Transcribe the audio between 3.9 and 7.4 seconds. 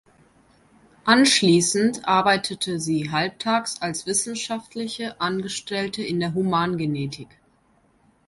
wissenschaftliche Angestellte in der Humangenetik.